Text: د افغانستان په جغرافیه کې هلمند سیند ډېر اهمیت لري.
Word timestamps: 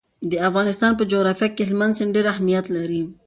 د 0.31 0.33
افغانستان 0.49 0.91
په 0.95 1.03
جغرافیه 1.11 1.47
کې 1.55 1.63
هلمند 1.67 1.97
سیند 1.97 2.13
ډېر 2.15 2.25
اهمیت 2.33 2.65
لري. 2.77 3.01